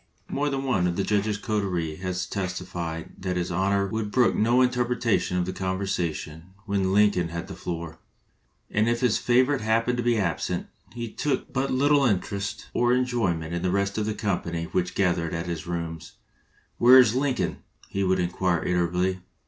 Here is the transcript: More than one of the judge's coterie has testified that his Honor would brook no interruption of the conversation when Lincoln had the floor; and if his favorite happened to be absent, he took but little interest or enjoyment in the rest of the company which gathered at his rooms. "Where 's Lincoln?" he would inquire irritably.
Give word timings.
More 0.31 0.49
than 0.49 0.63
one 0.63 0.87
of 0.87 0.95
the 0.95 1.03
judge's 1.03 1.37
coterie 1.37 1.97
has 1.97 2.25
testified 2.25 3.11
that 3.19 3.37
his 3.37 3.51
Honor 3.51 3.85
would 3.85 4.09
brook 4.09 4.33
no 4.33 4.63
interruption 4.63 5.37
of 5.37 5.45
the 5.45 5.53
conversation 5.53 6.55
when 6.65 6.91
Lincoln 6.91 7.27
had 7.27 7.47
the 7.47 7.53
floor; 7.53 7.99
and 8.71 8.89
if 8.89 9.01
his 9.01 9.19
favorite 9.19 9.61
happened 9.61 9.97
to 9.97 10.03
be 10.03 10.17
absent, 10.17 10.65
he 10.95 11.07
took 11.13 11.53
but 11.53 11.69
little 11.69 12.03
interest 12.03 12.65
or 12.73 12.95
enjoyment 12.95 13.53
in 13.53 13.61
the 13.61 13.69
rest 13.69 13.95
of 13.99 14.07
the 14.07 14.15
company 14.15 14.63
which 14.71 14.95
gathered 14.95 15.35
at 15.35 15.45
his 15.45 15.67
rooms. 15.67 16.13
"Where 16.79 16.97
's 17.03 17.13
Lincoln?" 17.13 17.59
he 17.87 18.03
would 18.03 18.17
inquire 18.17 18.65
irritably. 18.65 19.19